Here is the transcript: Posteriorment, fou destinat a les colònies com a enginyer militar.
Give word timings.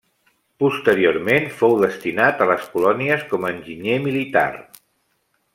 Posteriorment, 0.63 1.45
fou 1.59 1.77
destinat 1.83 2.41
a 2.41 2.49
les 2.53 2.65
colònies 2.77 3.29
com 3.35 3.47
a 3.51 3.55
enginyer 3.59 4.03
militar. 4.11 4.49